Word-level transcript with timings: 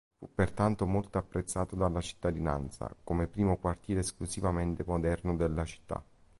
Fu 0.17 0.27
pertanto 0.33 0.87
molto 0.87 1.19
apprezzato 1.19 1.75
dalla 1.75 2.01
cittadinanza, 2.01 2.89
come 3.03 3.27
primo 3.27 3.57
quartiere 3.57 3.99
esclusivamente 4.01 4.83
moderno 4.83 5.35
della 5.35 5.63
città. 5.63 6.03